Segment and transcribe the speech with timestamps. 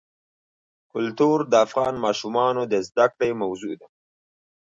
[0.91, 3.87] کلتور د افغان ماشومانو د زده کړې موضوع ده.